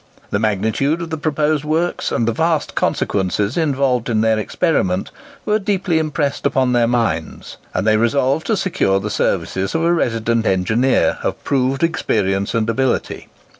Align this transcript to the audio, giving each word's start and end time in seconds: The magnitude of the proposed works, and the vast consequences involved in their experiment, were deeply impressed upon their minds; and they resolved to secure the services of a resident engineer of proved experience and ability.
The 0.31 0.39
magnitude 0.39 0.99
of 1.03 1.11
the 1.11 1.17
proposed 1.17 1.63
works, 1.63 2.11
and 2.11 2.27
the 2.27 2.31
vast 2.33 2.73
consequences 2.73 3.55
involved 3.55 4.09
in 4.09 4.21
their 4.21 4.39
experiment, 4.39 5.11
were 5.45 5.59
deeply 5.59 5.99
impressed 5.99 6.47
upon 6.47 6.73
their 6.73 6.87
minds; 6.87 7.57
and 7.71 7.85
they 7.85 7.97
resolved 7.97 8.47
to 8.47 8.57
secure 8.57 8.99
the 8.99 9.11
services 9.11 9.75
of 9.75 9.83
a 9.83 9.93
resident 9.93 10.47
engineer 10.47 11.19
of 11.21 11.43
proved 11.43 11.83
experience 11.83 12.55
and 12.55 12.67
ability. 12.67 13.27